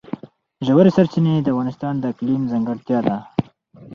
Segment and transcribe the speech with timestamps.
[0.65, 3.17] ژورې سرچینې د افغانستان د اقلیم ځانګړتیا ده.